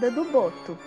[0.00, 0.78] A lenda do boto.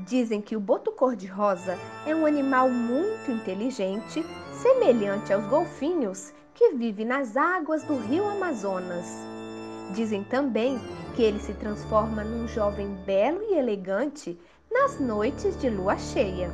[0.00, 7.04] Dizem que o boto cor-de-rosa é um animal muito inteligente, semelhante aos golfinhos, que vive
[7.04, 9.06] nas águas do rio Amazonas.
[9.94, 10.80] Dizem também
[11.14, 14.36] que ele se transforma num jovem belo e elegante
[14.72, 16.50] nas noites de lua cheia.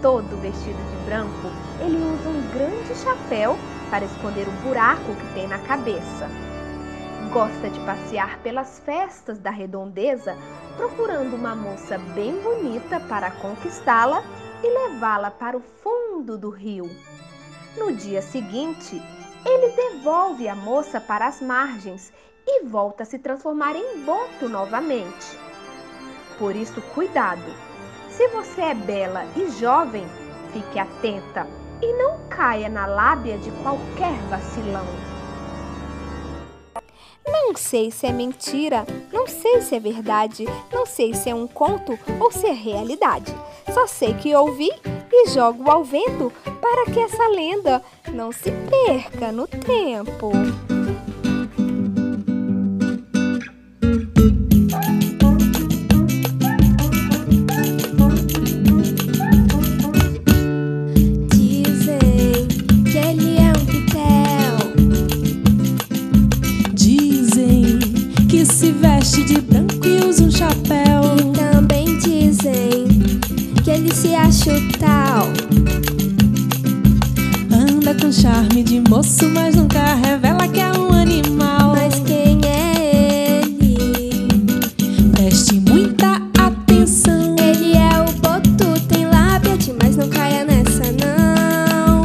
[0.00, 1.48] Todo vestido de branco,
[1.80, 3.56] ele usa um grande chapéu
[3.90, 6.49] para esconder o buraco que tem na cabeça.
[7.32, 10.36] Gosta de passear pelas festas da redondeza,
[10.76, 14.24] procurando uma moça bem bonita para conquistá-la
[14.64, 16.90] e levá-la para o fundo do rio.
[17.78, 19.00] No dia seguinte,
[19.46, 22.12] ele devolve a moça para as margens
[22.44, 25.38] e volta a se transformar em boto novamente.
[26.36, 27.54] Por isso, cuidado!
[28.08, 30.04] Se você é bela e jovem,
[30.52, 31.46] fique atenta
[31.80, 35.09] e não caia na lábia de qualquer vacilão.
[37.26, 41.46] Não sei se é mentira, não sei se é verdade, não sei se é um
[41.46, 43.34] conto ou se é realidade.
[43.72, 44.70] Só sei que ouvi
[45.12, 50.30] e jogo ao vento para que essa lenda não se perca no tempo.
[78.10, 81.74] Com charme de moço, mas nunca revela que é um animal.
[81.76, 84.28] Mas quem é ele?
[85.12, 87.36] Preste muita atenção.
[87.38, 92.04] Ele é o boto, tem lábia mas não caia nessa não.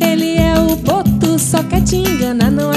[0.00, 2.75] Ele é o boto, só quer te enganar, não acredita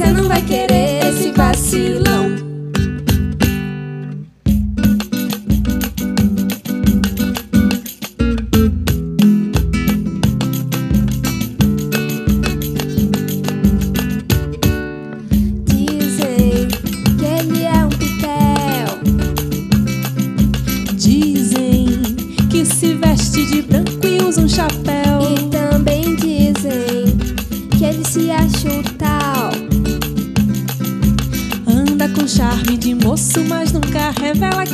[0.00, 0.89] você não vai querer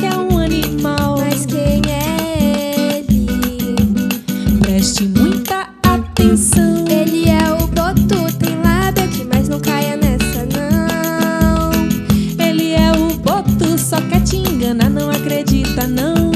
[0.07, 1.17] é um animal.
[1.17, 3.75] Mas quem é ele?
[4.59, 6.85] Preste muita atenção.
[6.89, 11.71] Ele é o boto, tem lábia aqui, mas não caia nessa não.
[12.43, 16.31] Ele é o boto, só quer te enganar, não acredita não.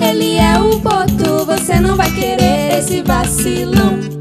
[0.00, 4.17] Ele é o boto, você não vai querer esse vacilão.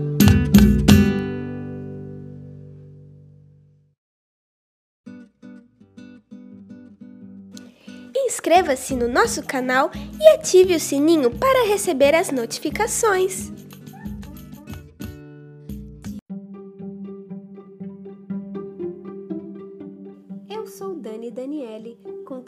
[8.27, 9.89] Inscreva-se no nosso canal
[10.19, 13.49] e ative o sininho para receber as notificações.